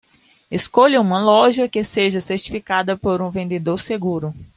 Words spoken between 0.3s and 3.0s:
Escolha uma loja que seja certificada